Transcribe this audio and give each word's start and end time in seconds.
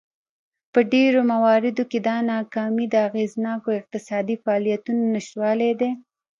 په 0.73 0.79
ډېرو 0.93 1.19
مواردو 1.31 1.83
کې 1.91 1.99
دا 2.07 2.17
ناکامي 2.33 2.85
د 2.89 2.95
اغېزناکو 3.07 3.69
اقتصادي 3.81 4.35
فعالیتونو 4.43 5.01
نشتوالی 5.15 5.71
دی. 5.79 5.91